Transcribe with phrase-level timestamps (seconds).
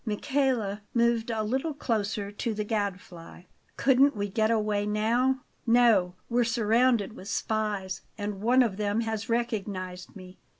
[0.03, 3.43] Michele moved a little closer to the Gadfly.
[3.77, 9.29] "Couldn't we get away now?" "No; we're surrounded with spies, and one of them has
[9.29, 10.39] recognized me.